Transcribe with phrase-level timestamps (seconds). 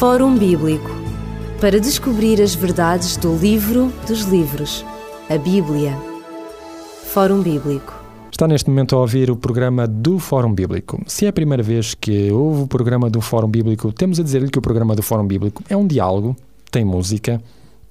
[0.00, 0.88] Fórum Bíblico
[1.60, 4.82] para descobrir as verdades do livro dos livros,
[5.28, 5.94] a Bíblia.
[7.12, 7.92] Fórum Bíblico.
[8.32, 11.02] Está neste momento a ouvir o programa do Fórum Bíblico.
[11.06, 14.48] Se é a primeira vez que ouve o programa do Fórum Bíblico, temos a dizer-lhe
[14.48, 16.34] que o programa do Fórum Bíblico é um diálogo,
[16.70, 17.38] tem música,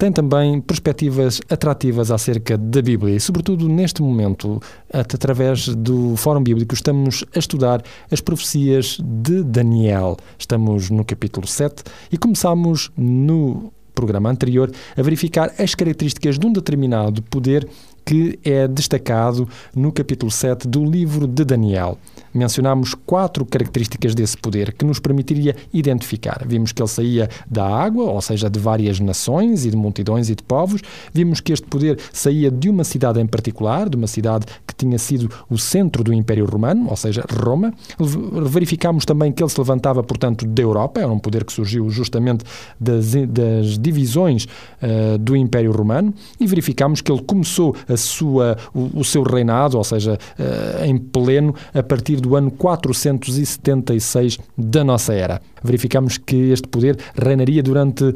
[0.00, 4.58] tem também perspectivas atrativas acerca da Bíblia e, sobretudo neste momento,
[4.90, 10.16] através do Fórum Bíblico, estamos a estudar as profecias de Daniel.
[10.38, 16.52] Estamos no capítulo 7 e começamos no programa anterior a verificar as características de um
[16.52, 17.68] determinado poder
[18.04, 21.98] que é destacado no capítulo 7 do livro de Daniel.
[22.32, 26.44] Mencionámos quatro características desse poder que nos permitiria identificar.
[26.46, 30.36] Vimos que ele saía da água, ou seja, de várias nações e de multidões e
[30.36, 30.80] de povos.
[31.12, 34.98] Vimos que este poder saía de uma cidade em particular, de uma cidade que tinha
[34.98, 37.74] sido o centro do Império Romano, ou seja, Roma.
[37.98, 42.44] Verificámos também que ele se levantava, portanto, da Europa, era um poder que surgiu justamente
[42.78, 49.00] das, das divisões uh, do Império Romano, e verificámos que ele começou a sua, o,
[49.00, 55.12] o seu reinado, ou seja, uh, em pleno, a partir do ano 476 da nossa
[55.12, 55.40] era.
[55.62, 58.14] Verificamos que este poder reinaria durante uh,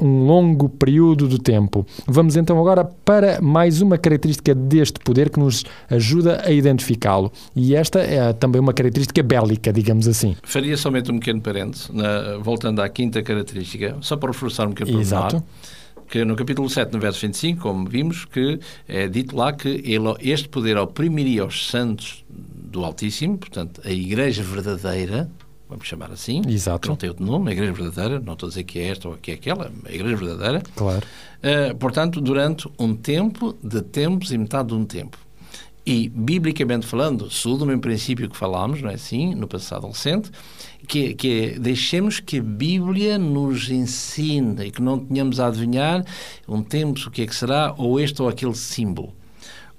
[0.00, 1.86] um longo período de tempo.
[2.06, 7.32] Vamos então agora para mais uma característica deste poder que nos ajuda a identificá-lo.
[7.54, 10.36] E esta é também uma característica bélica, digamos assim.
[10.42, 11.90] Faria somente um pequeno parênteses,
[12.42, 15.42] voltando à quinta característica, só para reforçar um bocadinho Exato
[16.08, 20.14] que no capítulo 7, no verso 25, como vimos, que é dito lá que ele,
[20.20, 25.30] este poder oprimiria os santos do Altíssimo, portanto, a Igreja verdadeira,
[25.68, 26.88] vamos chamar assim, Exato.
[26.88, 29.16] não tem outro nome, a Igreja verdadeira, não estou a dizer que é esta ou
[29.16, 30.62] que é aquela, a Igreja verdadeira.
[30.74, 31.06] Claro.
[31.38, 35.18] Uh, portanto, durante um tempo, de tempos e metade de um tempo.
[35.88, 40.30] E, biblicamente falando, segundo o mesmo princípio que falámos, não é assim, no passado recente,
[40.86, 46.04] que, que é, deixemos que a Bíblia nos ensine e que não tenhamos a adivinhar
[46.46, 49.14] um tempo o que é que será, ou este ou aquele símbolo.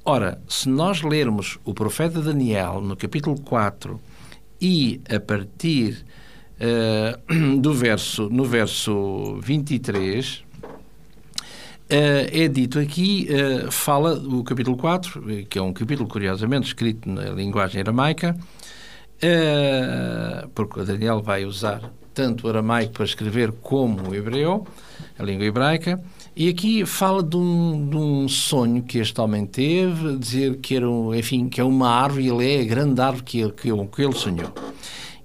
[0.04, 4.02] Ora, se nós lermos o profeta Daniel no capítulo 4
[4.60, 6.04] e a partir
[6.60, 10.49] uh, do verso, no verso 23, uh, eh,
[11.90, 17.30] é dito aqui, uh, fala o capítulo 4, que é um capítulo curiosamente escrito na
[17.30, 18.38] linguagem aramaica,
[20.54, 24.66] porque Daniel vai usar tanto o aramaico para escrever como o hebreu,
[25.18, 26.02] a língua hebraica,
[26.36, 30.86] e aqui fala de um, de um sonho que este homem teve, dizer que era,
[31.18, 34.54] enfim, que é uma árvore, ele é a grande árvore que que, que ele sonhou.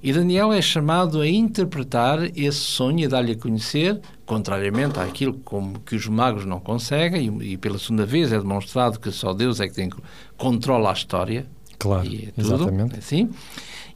[0.04, 5.80] E Daniel é chamado a interpretar esse sonho e dar-lhe a conhecer, contrariamente àquilo como
[5.80, 9.60] que os magos não conseguem, e, e, pela segunda vez é demonstrado que só Deus
[9.60, 9.88] é que tem,
[10.36, 11.46] controla a história.
[11.78, 12.98] Claro, e é tudo, exatamente.
[12.98, 13.30] Assim.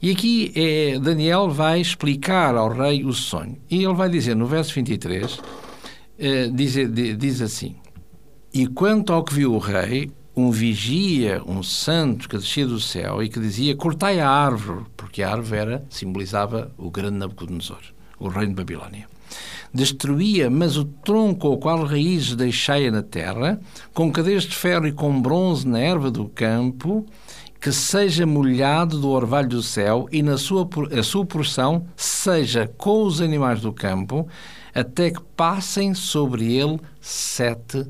[0.01, 3.57] E aqui é, Daniel vai explicar ao rei o sonho.
[3.69, 5.39] E ele vai dizer no verso 23
[6.17, 6.73] eh, diz,
[7.19, 7.75] diz assim:
[8.51, 13.21] E quanto ao que viu o rei, um vigia, um santo que descia do céu
[13.21, 17.81] e que dizia: Cortai a árvore, porque a árvore era, simbolizava o grande Nabucodonosor,
[18.17, 19.07] o rei de Babilónia.
[19.73, 23.59] Destruía, mas o tronco ao qual raízes deixai na terra,
[23.93, 27.05] com cadeias de ferro e com bronze na erva do campo,
[27.61, 30.67] que seja molhado do orvalho do céu e na sua,
[30.97, 34.27] a sua porção seja com os animais do campo,
[34.73, 37.85] até que passem sobre ele sete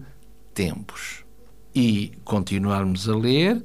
[0.54, 1.29] tempos.
[1.74, 3.62] E continuarmos a ler, uh,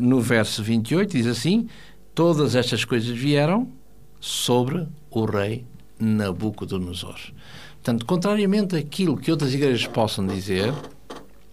[0.00, 1.68] no verso 28 diz assim:
[2.14, 3.68] Todas estas coisas vieram
[4.20, 5.66] sobre o rei
[5.98, 7.18] Nabucodonosor.
[7.74, 10.72] Portanto, contrariamente àquilo que outras igrejas possam dizer,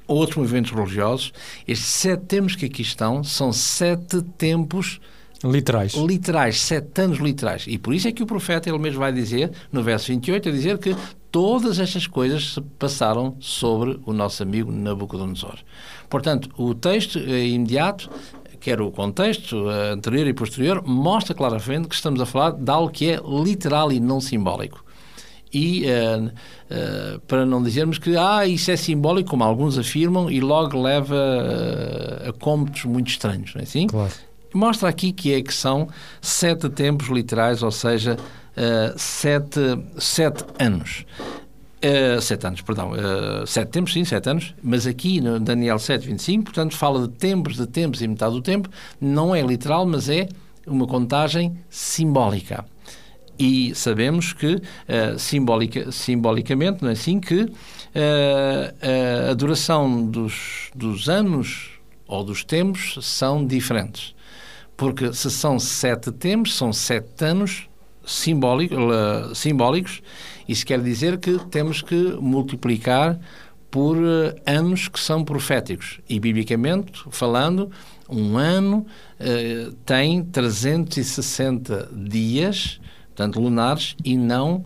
[0.08, 1.34] ou outros movimentos religiosos,
[1.68, 5.00] estes sete tempos que aqui estão são sete tempos
[5.44, 5.94] Literais.
[5.94, 7.66] Literais, sete anos literais.
[7.68, 10.52] E por isso é que o profeta, ele mesmo vai dizer, no verso 28, a
[10.52, 10.96] dizer que
[11.36, 15.58] todas estas coisas se passaram sobre o nosso amigo Nabucodonosor.
[16.10, 18.10] Portanto, o texto é imediato,
[18.62, 22.90] quer o contexto eh, anterior e posterior, mostra claramente que estamos a falar de algo
[22.90, 24.86] que é literal e não simbólico.
[25.54, 30.40] E uh, uh, para não dizermos que ah, isso é simbólico, como alguns afirmam, e
[30.40, 33.88] logo leva uh, a cômputos muito estranhos, não é assim?
[33.88, 34.14] Claro
[34.54, 35.90] mostra aqui que é que são
[36.22, 38.16] sete tempos literais, ou seja,
[38.58, 39.60] uh, sete,
[39.98, 41.06] sete anos.
[41.84, 46.08] Uh, sete anos, perdão, uh, sete tempos, sim, sete anos, mas aqui no Daniel 7,
[46.08, 48.70] 25, portanto, fala de tempos, de tempos e metade do tempo,
[49.00, 50.28] não é literal, mas é
[50.66, 52.66] uma contagem simbólica.
[53.38, 57.52] E sabemos que, uh, simbolica, simbolicamente, não é assim, que
[59.30, 64.14] a duração dos, dos anos ou dos tempos são diferentes.
[64.76, 67.70] Porque se são sete tempos, são sete anos,
[68.06, 68.76] simbólico,
[69.34, 70.02] simbólicos.
[70.48, 73.20] Isso quer dizer que temos que multiplicar
[73.76, 76.00] por uh, anos que são proféticos.
[76.08, 77.70] E, biblicamente falando,
[78.10, 78.86] um ano
[79.20, 84.64] uh, tem 360 dias, portanto, lunares, e não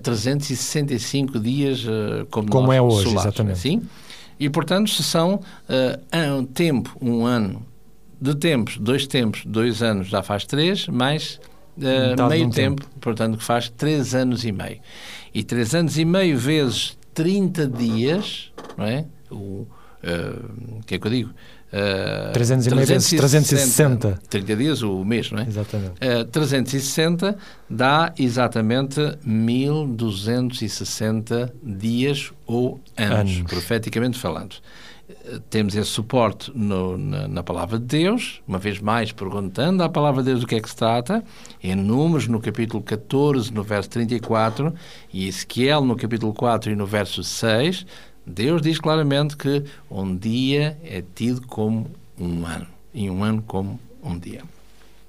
[0.00, 3.54] 365 dias uh, como, como é hoje, solares, exatamente.
[3.54, 3.82] Assim?
[4.38, 5.40] E, portanto, se são
[6.36, 7.64] um tempo, um ano,
[8.20, 11.40] de tempos, dois tempos, dois anos já faz três, mais
[11.76, 14.78] uh, meio tempo, tempo, portanto, que faz três anos e meio.
[15.34, 19.06] E três anos e meio vezes 30 dias, não é?
[19.30, 19.68] O uh,
[20.86, 21.30] que é que eu digo?
[21.72, 24.20] Uh, 300 e meio vezes 360.
[24.28, 25.46] 30 dias o mês, não é?
[25.46, 25.92] Exatamente.
[25.92, 27.34] Uh, 360
[27.68, 33.50] dá exatamente 1260 dias ou anos, anos.
[33.50, 34.56] profeticamente falando
[35.50, 40.22] temos esse suporte no, na, na, palavra de Deus, uma vez mais perguntando à palavra
[40.22, 41.24] de Deus do que é que se trata,
[41.62, 44.74] em Números, no capítulo 14, no verso 34,
[45.12, 47.86] e Ezequiel, no capítulo 4 e no verso 6,
[48.26, 53.80] Deus diz claramente que um dia é tido como um ano, e um ano como
[54.02, 54.42] um dia.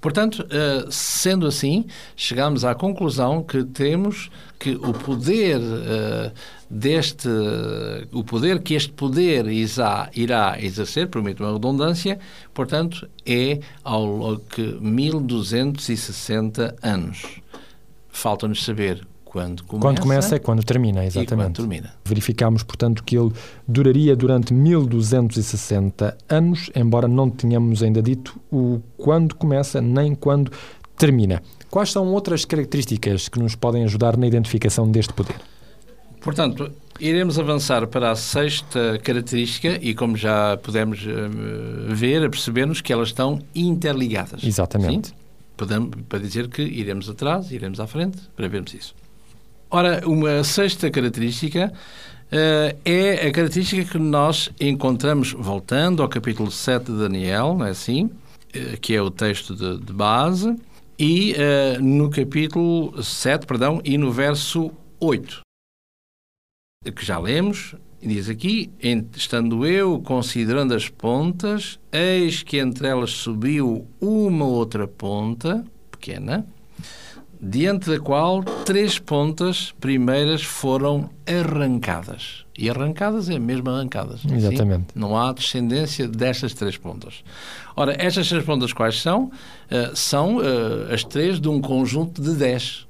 [0.04, 4.30] Portanto, eh, sendo assim, chegamos à conclusão que temos
[4.60, 6.32] que o poder eh,
[6.70, 7.30] deste,
[8.12, 12.20] o poder que este poder irá exercer, permite uma redundância,
[12.54, 17.40] portanto, é ao que 1260 anos.
[18.10, 19.82] Falta-nos saber quando começa.
[19.82, 21.36] Quando começa é quando termina, exatamente.
[21.36, 21.94] quando termina.
[22.06, 23.32] Verificámos, portanto, que ele
[23.68, 30.52] duraria durante 1260 anos, embora não tenhamos ainda dito o quando começa nem quando
[30.96, 31.42] termina.
[31.72, 35.38] Quais são outras características que nos podem ajudar na identificação deste poder?
[36.22, 42.94] Portanto, iremos avançar para a sexta característica e, como já pudemos uh, ver, percebermos que
[42.94, 44.44] elas estão interligadas.
[44.44, 45.08] Exatamente.
[45.08, 45.16] Sim?
[45.58, 48.94] Podemos, para dizer que iremos atrás, iremos à frente, para vermos isso.
[49.75, 56.92] Ora, uma sexta característica uh, é a característica que nós encontramos, voltando ao capítulo 7
[56.92, 58.06] de Daniel, não é assim?
[58.06, 60.56] Uh, que é o texto de, de base,
[61.00, 65.42] e uh, no capítulo 7, perdão, e no verso 8,
[66.96, 68.70] que já lemos, diz aqui:
[69.16, 76.46] Estando eu considerando as pontas, eis que entre elas subiu uma outra ponta, pequena,
[77.45, 82.45] diante da qual três pontas primeiras foram arrancadas.
[82.57, 84.22] E arrancadas é mesmo arrancadas.
[84.24, 84.36] É assim?
[84.36, 84.86] Exatamente.
[84.92, 85.00] Assim?
[85.00, 87.22] Não há descendência destas três pontas.
[87.75, 89.25] Ora, estas três pontas quais são?
[89.25, 92.88] Uh, são uh, as três de um conjunto de dez.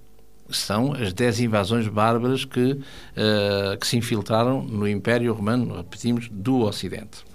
[0.50, 6.60] São as dez invasões bárbaras que, uh, que se infiltraram no Império Romano, repetimos, do
[6.60, 7.26] Ocidente.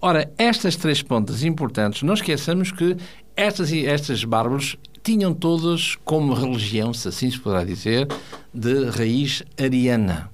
[0.00, 2.96] Ora, estas três pontas importantes, não esqueçamos que
[3.36, 4.76] estas, estas bárbaros
[5.06, 8.08] tinham todas como religião, se assim se poderá dizer,
[8.52, 10.28] de raiz ariana.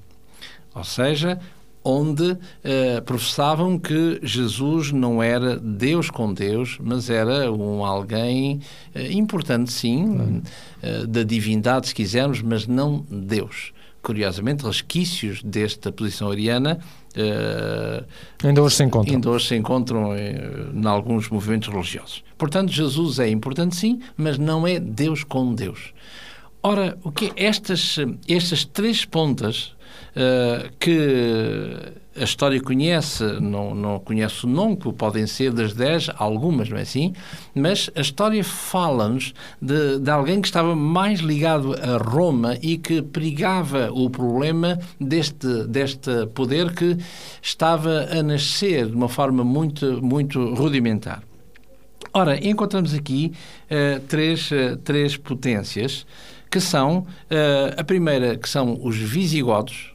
[0.75, 1.39] Ou seja,
[1.85, 8.63] onde uh, professavam que Jesus não era Deus com Deus, mas era um alguém
[8.97, 10.41] uh, importante, sim,
[10.83, 13.75] uh, da divindade, se quisermos, mas não Deus.
[14.03, 16.79] Curiosamente, resquícios desta posição ariana
[17.17, 18.05] Uh,
[18.43, 19.15] ainda hoje se encontram.
[19.15, 22.25] Ainda hoje se encontram em alguns movimentos religiosos.
[22.39, 25.93] Portanto, Jesus é importante sim, mas não é Deus com Deus.
[26.63, 27.97] Ora, o que estas,
[28.29, 29.75] estas três pontas
[30.17, 31.77] uh, que
[32.17, 36.77] a história conhece, não, não conhece o nome, que podem ser das dez, algumas, não
[36.77, 37.15] é assim?
[37.55, 43.03] Mas a história fala-nos de, de alguém que estava mais ligado a Roma e que
[43.03, 46.97] perigava o problema deste, deste poder que
[47.41, 51.23] estava a nascer de uma forma muito, muito rudimentar.
[52.13, 53.33] Ora, encontramos aqui
[53.71, 56.07] uh, três, uh, três potências
[56.51, 57.07] que são, uh,
[57.75, 59.92] a primeira que são os visigodos,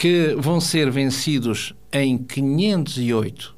[0.00, 3.54] que vão ser vencidos em 508.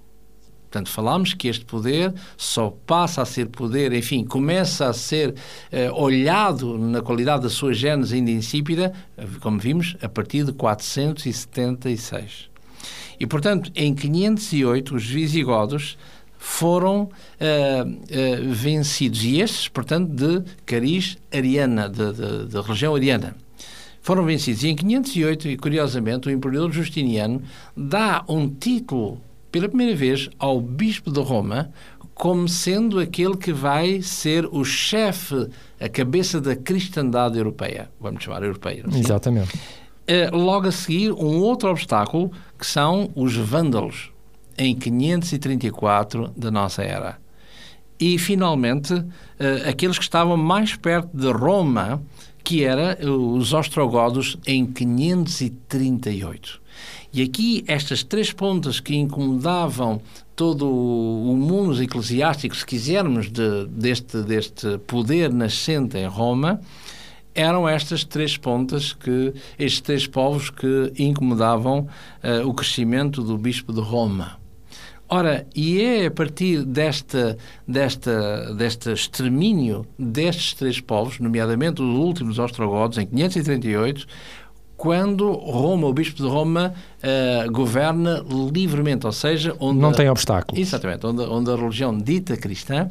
[0.63, 5.37] Portanto, falámos que este poder só passa a ser poder, enfim, começa a ser
[5.71, 8.93] eh, olhado na qualidade da sua gênese ainda insípida,
[9.39, 12.51] como vimos, a partir de 476.
[13.21, 15.97] E, portanto, em 508, os visigodos
[16.37, 23.37] foram uh, uh, vencidos, e estes, portanto, de cariz ariana, da religião ariana
[24.03, 24.65] foram vencidos.
[24.65, 27.41] E em 508, e curiosamente, o imperador Justiniano
[27.75, 31.71] dá um título, pela primeira vez, ao bispo de Roma,
[32.15, 35.49] como sendo aquele que vai ser o chefe,
[35.81, 37.89] a cabeça da cristandade europeia.
[38.01, 38.85] Vamos chamar europeia.
[38.87, 39.01] Assim?
[39.01, 39.57] Exatamente.
[39.57, 44.11] Uh, logo a seguir, um outro obstáculo, que são os vândalos,
[44.59, 47.19] em 534 da nossa era.
[47.99, 49.07] e, finalmente, uh,
[49.69, 52.03] aqueles que estavam mais perto de Roma,
[52.43, 56.61] que era os ostrogodos em 538.
[57.13, 60.01] E aqui estas três pontas que incomodavam
[60.35, 66.61] todo o mundo eclesiástico, se quisermos, de, deste, deste poder nascente em Roma,
[67.35, 71.81] eram estas três pontas que estes três povos que incomodavam
[72.23, 74.42] uh, o crescimento do bispo de Roma.
[75.15, 77.37] Ora, e é a partir desta,
[77.69, 84.07] desta, deste extermínio destes três povos, nomeadamente os últimos ostrogodos, em 538,
[84.75, 86.73] quando Roma, o bispo de Roma,
[87.05, 89.79] uh, governa livremente, ou seja, onde...
[89.81, 90.59] Não tem obstáculos.
[90.59, 92.91] Exatamente, onde, onde a religião dita cristã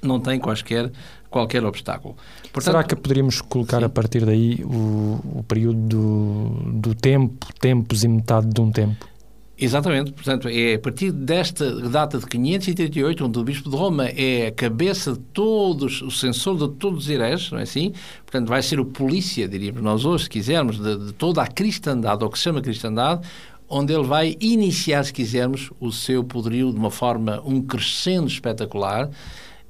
[0.00, 0.90] não tem quaisquer,
[1.28, 2.16] qualquer obstáculo.
[2.54, 3.84] Portanto, Será que poderíamos colocar sim.
[3.84, 9.12] a partir daí o, o período do, do tempo, tempos e metade de um tempo?
[9.56, 14.48] Exatamente, portanto, é a partir desta data de 538, onde o Bispo de Roma é
[14.48, 17.92] a cabeça de todos, o censor de todos os hereges, não é assim?
[18.24, 22.24] Portanto, vai ser o polícia, diríamos nós hoje, se quisermos, de, de toda a cristandade,
[22.24, 23.24] ou que se chama cristandade,
[23.68, 29.08] onde ele vai iniciar, se quisermos, o seu poderio de uma forma, um crescendo espetacular,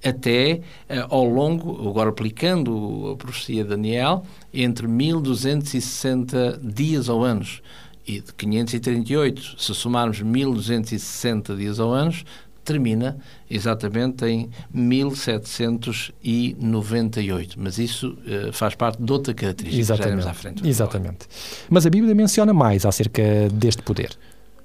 [0.03, 7.61] até uh, ao longo, agora aplicando a profecia de Daniel, entre 1260 dias ou anos
[8.07, 12.15] e de 538, se somarmos 1260 dias ao ano,
[12.65, 13.19] termina
[13.49, 17.61] exatamente em 1798.
[17.61, 20.23] Mas isso uh, faz parte de outra característica exatamente.
[20.23, 20.67] que à frente.
[20.67, 21.29] Exatamente.
[21.69, 24.17] Mas a Bíblia menciona mais acerca deste poder.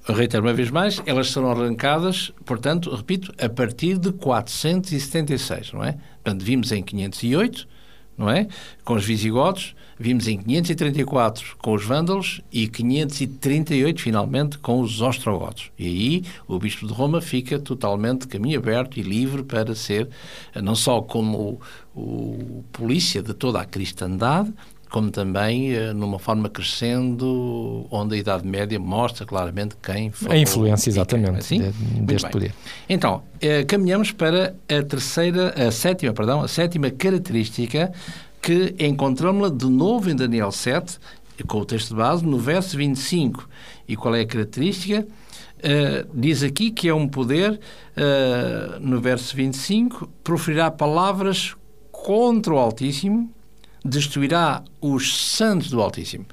[0.08, 5.98] Reitero uma vez mais, elas serão arrancadas, portanto, repito, a partir de 476, não é?
[6.24, 7.68] Portanto, vimos em 508,
[8.20, 8.48] não é?
[8.84, 15.72] Com os visigodos, vimos em 534 com os vândalos e 538 finalmente com os ostrogodos.
[15.80, 20.10] E aí o bispo de Roma fica totalmente caminho aberto e livre para ser
[20.54, 21.62] não só como
[21.96, 24.54] o, o polícia de toda a cristandade,
[24.90, 30.36] como também uh, numa forma crescendo, onde a Idade Média mostra claramente quem foi.
[30.36, 31.60] A influência, exatamente, assim?
[31.60, 32.54] de, deste poder.
[32.90, 37.92] Então, uh, caminhamos para a terceira, a sétima, perdão, a sétima característica
[38.42, 40.98] que encontramos-la de novo em Daniel 7,
[41.48, 43.48] com o texto de base, no verso 25.
[43.88, 45.06] E qual é a característica?
[45.60, 47.60] Uh, diz aqui que é um poder,
[48.80, 51.54] no verso 25, proferirá palavras
[51.92, 53.30] contra o Altíssimo,
[53.84, 56.26] destruirá os santos do Altíssimo.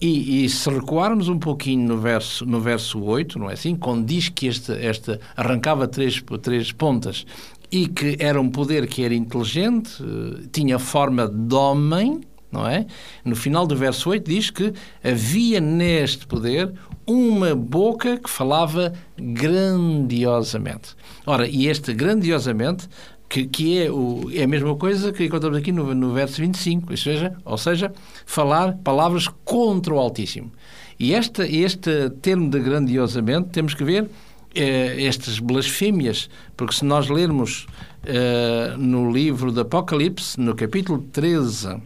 [0.00, 3.74] E, e, se recuarmos um pouquinho no verso, no verso 8, não é assim?
[3.74, 7.26] Quando diz que este, este arrancava três, três pontas
[7.70, 12.86] e que era um poder que era inteligente, eh, tinha forma de homem, não é?
[13.24, 16.72] No final do verso 8 diz que havia neste poder
[17.06, 20.94] uma boca que falava grandiosamente.
[21.26, 22.88] Ora, e este grandiosamente
[23.28, 26.90] que, que é, o, é a mesma coisa que encontramos aqui no, no verso 25,
[26.90, 27.92] ou seja, ou seja,
[28.24, 30.50] falar palavras contra o Altíssimo.
[30.98, 34.08] E este, este termo de grandiosamente temos que ver
[34.54, 37.66] eh, estas blasfémias, porque se nós lermos
[38.04, 41.76] eh, no livro do Apocalipse, no capítulo 13,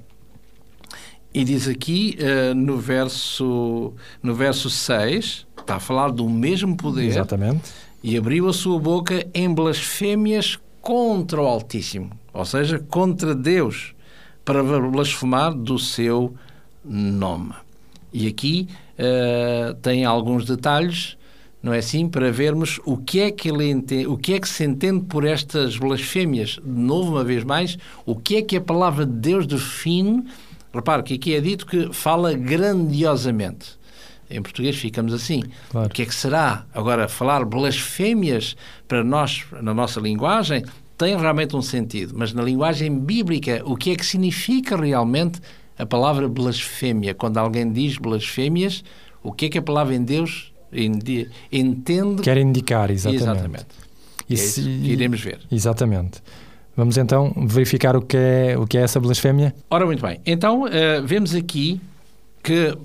[1.34, 7.06] e diz aqui eh, no, verso, no verso 6, está a falar do mesmo poder.
[7.06, 7.70] Exatamente.
[8.02, 13.94] E abriu a sua boca em blasfémias contra o Altíssimo, ou seja, contra Deus,
[14.44, 16.34] para blasfemar do seu
[16.84, 17.54] nome.
[18.12, 21.16] E aqui uh, tem alguns detalhes,
[21.62, 24.48] não é assim, para vermos o que é que ele entende, o que é que
[24.48, 26.58] se entende por estas blasfémias.
[26.62, 30.24] De novo, uma vez mais, o que é que a palavra de Deus define.
[30.74, 33.78] Repare que aqui é dito que fala grandiosamente.
[34.32, 35.42] Em português ficamos assim.
[35.70, 35.88] Claro.
[35.88, 36.64] O que é que será?
[36.74, 38.56] Agora, falar blasfémias
[38.88, 40.64] para nós, na nossa linguagem,
[40.96, 45.40] tem realmente um sentido, mas na linguagem bíblica, o que é que significa realmente
[45.78, 47.14] a palavra blasfémia?
[47.14, 48.84] Quando alguém diz blasfémias,
[49.22, 52.22] o que é que a palavra em Deus entende?
[52.22, 53.22] Quer indicar, exatamente.
[53.22, 53.66] Exatamente.
[54.28, 55.40] E é que iremos ver.
[55.50, 56.22] Exatamente.
[56.76, 59.54] Vamos então verificar o que é, o que é essa blasfémia?
[59.68, 60.20] Ora, muito bem.
[60.24, 60.68] Então, uh,
[61.04, 61.80] vemos aqui
[62.42, 62.76] que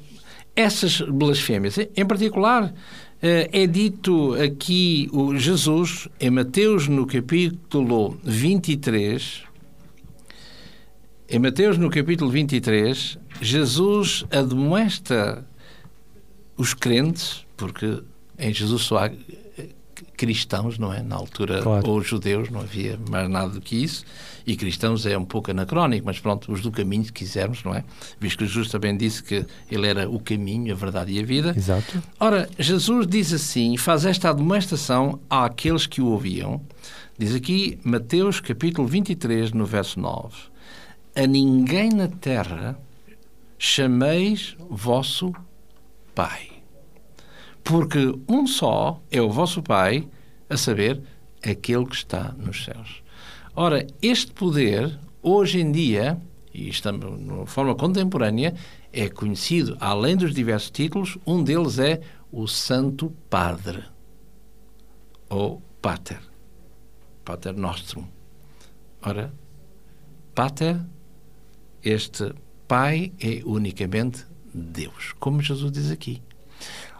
[0.57, 2.73] essas blasfémias, em particular,
[3.21, 9.43] eh, é dito aqui o Jesus, em Mateus, no capítulo 23,
[11.29, 15.47] em Mateus, no capítulo 23, Jesus admoesta
[16.57, 18.01] os crentes, porque
[18.39, 19.11] em Jesus só há
[20.15, 21.01] cristãos, não é?
[21.01, 21.89] Na altura, Claro.
[21.89, 24.03] ou judeus, não havia mais nada do que isso.
[24.45, 27.83] E cristãos é um pouco anacrónico, mas pronto, os do caminho, se quisermos, não é?
[28.19, 31.53] Visto que Jesus também disse que ele era o caminho, a verdade e a vida.
[31.55, 32.01] Exato.
[32.19, 36.61] Ora, Jesus diz assim, faz esta admoestação àqueles que o ouviam.
[37.17, 40.35] Diz aqui, Mateus capítulo 23, no verso 9.
[41.15, 42.77] A ninguém na terra
[43.57, 45.33] chameis vosso
[46.13, 46.56] Pai.
[47.67, 50.07] Porque um só é o vosso Pai,
[50.49, 51.01] a saber,
[51.45, 53.03] aquele que está nos céus.
[53.53, 56.17] Ora, este poder, hoje em dia,
[56.53, 58.55] e estamos de forma contemporânea,
[58.93, 61.99] é conhecido, além dos diversos títulos, um deles é
[62.31, 63.83] o Santo Padre,
[65.29, 66.21] ou Pater,
[67.25, 68.05] Pater Nostrum.
[69.01, 69.33] Ora,
[70.33, 70.79] Pater,
[71.83, 72.33] este
[72.65, 76.21] Pai é unicamente Deus, como Jesus diz aqui.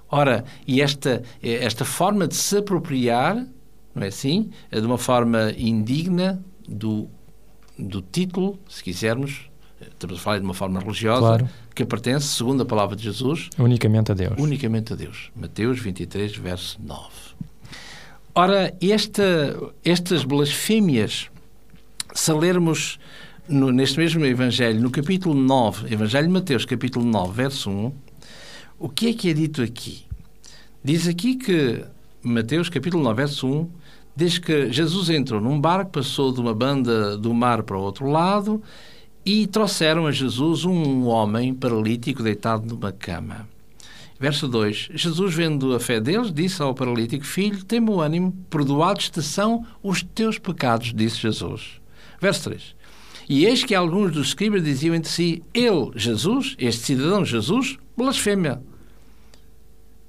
[0.09, 3.35] Ora, e esta, esta forma de se apropriar,
[3.93, 4.49] não é assim?
[4.71, 7.09] É de uma forma indigna do,
[7.77, 9.49] do título, se quisermos,
[9.81, 11.49] estamos a falar de uma forma religiosa, Claro.
[11.75, 14.35] que pertence, segundo a palavra de Jesus, Unicamente a Deus.
[14.39, 15.29] unicamente a Deus.
[15.35, 17.01] Mateus 23, verso 9.
[18.33, 19.23] Ora, esta,
[19.83, 21.29] estas blasfémias,
[22.13, 22.99] se lermos
[23.49, 27.91] no- neste mesmo Evangelho, no capítulo 9, Evangelho de Mateus, capítulo 9, verso 1,
[28.79, 30.03] o que é que é dito aqui?
[30.84, 31.84] Diz aqui que
[32.22, 33.69] Mateus, capítulo 9, verso 1,
[34.15, 38.07] diz que Jesus entrou num barco, passou de uma banda do mar para o outro
[38.07, 38.62] lado
[39.25, 43.48] e trouxeram a Jesus um homem paralítico deitado numa cama.
[44.19, 49.22] Verso 2: Jesus, vendo a fé deles, disse ao paralítico: Filho, tem bom ânimo, perdoados-te
[49.22, 51.81] são os teus pecados, disse Jesus.
[52.19, 52.76] Verso 3:
[53.29, 58.62] E eis que alguns dos escribas diziam entre si: Ele, Jesus, este cidadão Jesus, blasfémia.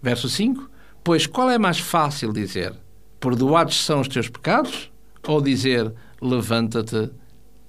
[0.00, 0.70] Verso 5:
[1.02, 2.74] Pois qual é mais fácil dizer:
[3.18, 4.90] Perdoados são os teus pecados?
[5.26, 7.10] Ou dizer: Levanta-te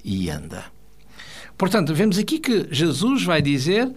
[0.03, 0.65] e anda?
[1.58, 3.91] Portanto, vemos aqui que Jesus vai dizer: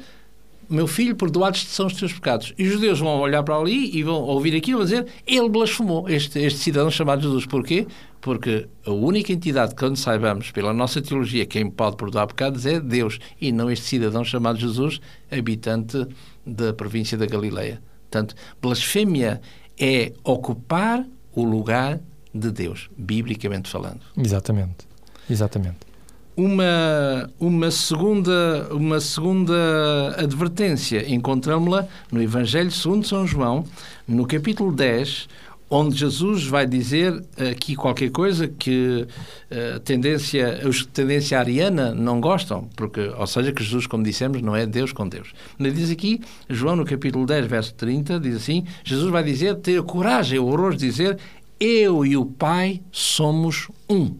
[0.73, 2.55] Meu filho, perdoados são os teus pecados.
[2.57, 5.49] E os judeus vão olhar para ali e vão ouvir aquilo e vão dizer: Ele
[5.51, 7.45] blasfemou, este, este cidadão chamado Jesus.
[7.45, 7.87] Porquê?
[8.23, 13.19] Porque a única entidade que, saibamos pela nossa teologia, quem pode perdoar pecados é Deus
[13.39, 14.99] e não este cidadão chamado Jesus,
[15.31, 16.07] habitante
[16.47, 17.83] da província da Galileia.
[18.11, 19.43] Portanto, blasfémia
[19.79, 22.01] é ocupar o lugar
[22.35, 24.01] de Deus, biblicamente falando.
[24.17, 24.87] Exatamente.
[25.29, 25.92] Exatamente.
[26.35, 33.65] Uma, uma, segunda, uma segunda advertência encontramos-la no Evangelho segundo São João,
[34.09, 35.29] no capítulo 10,
[35.69, 39.07] onde Jesus vai dizer aqui qualquer coisa que
[39.51, 44.55] a tendência, os tendência ariana não gostam, porque, ou seja, que Jesus, como dissemos, não
[44.55, 45.33] é Deus com Deus.
[45.59, 49.83] Ele diz aqui, João no capítulo 10, verso 30, diz assim, Jesus vai dizer, ter
[49.83, 51.19] coragem, o horror de dizer,
[51.59, 54.15] eu e o Pai somos um.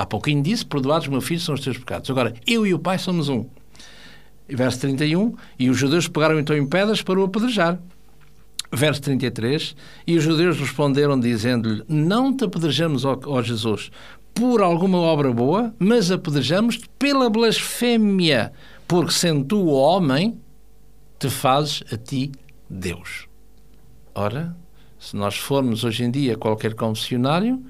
[0.00, 2.08] Há pouquinho disse, perdoados, meu filho, são os teus pecados.
[2.08, 3.44] Agora, eu e o Pai somos um.
[4.48, 7.78] Verso 31, e os judeus pegaram então em pedras para o apedrejar.
[8.72, 13.90] Verso 33, e os judeus responderam dizendo-lhe, não te apedrejamos, ó, ó Jesus,
[14.32, 18.54] por alguma obra boa, mas apedrejamos-te pela blasfémia,
[18.88, 20.40] porque sendo tu homem,
[21.18, 22.32] te fazes a ti
[22.70, 23.28] Deus.
[24.14, 24.56] Ora,
[24.98, 27.62] se nós formos hoje em dia a qualquer confessionário,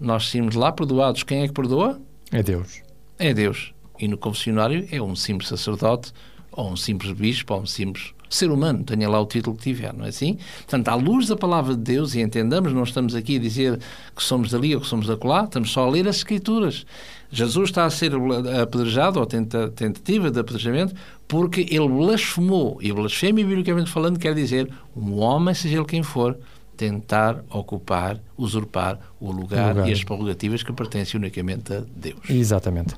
[0.00, 1.22] nós saímos lá perdoados.
[1.22, 2.00] Quem é que perdoa?
[2.32, 2.82] É Deus.
[3.18, 3.72] É Deus.
[3.98, 6.12] E no confessionário é um simples sacerdote,
[6.52, 9.92] ou um simples bispo, ou um simples ser humano, tenha lá o título que tiver,
[9.92, 10.38] não é assim?
[10.58, 13.78] Portanto, à luz da palavra de Deus, e entendamos, não estamos aqui a dizer
[14.14, 16.84] que somos dali ou que somos acolá, estamos só a ler as Escrituras.
[17.30, 18.12] Jesus está a ser
[18.60, 20.94] apedrejado, ou tenta, tentativa de apedrejamento,
[21.28, 22.78] porque ele blasfemou.
[22.80, 26.36] E blasfémia, biblicamente falando, quer dizer um homem, seja ele quem for,
[26.76, 29.88] tentar ocupar, usurpar o lugar, O lugar.
[29.88, 32.18] e as prerrogativas que pertencem unicamente a Deus.
[32.28, 32.94] Exatamente.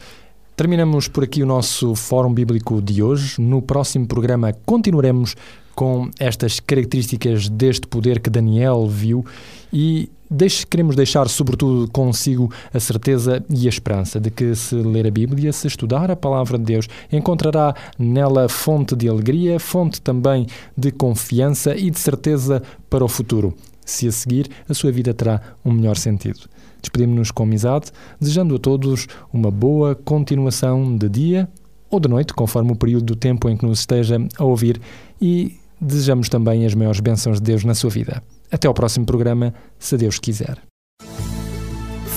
[0.56, 3.40] Terminamos por aqui o nosso Fórum Bíblico de hoje.
[3.40, 5.36] No próximo programa continuaremos
[5.74, 9.24] com estas características deste poder que Daniel viu
[9.70, 15.06] e deixe- queremos deixar, sobretudo, consigo a certeza e a esperança de que, se ler
[15.06, 20.46] a Bíblia, se estudar a palavra de Deus, encontrará nela fonte de alegria, fonte também
[20.76, 23.54] de confiança e de certeza para o futuro.
[23.84, 26.40] Se a seguir, a sua vida terá um melhor sentido.
[26.82, 27.86] Despedimos-nos com amizade,
[28.20, 31.48] desejando a todos uma boa continuação de dia
[31.90, 34.80] ou de noite, conforme o período do tempo em que nos esteja a ouvir,
[35.20, 38.22] e desejamos também as maiores bênçãos de Deus na sua vida.
[38.50, 40.58] Até ao próximo programa, se Deus quiser.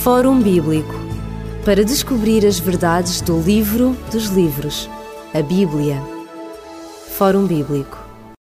[0.04, 0.94] Fórum Bíblico
[1.66, 4.90] para descobrir as verdades do livro dos livros,
[5.34, 6.02] a Bíblia.
[7.18, 7.99] Fórum Bíblico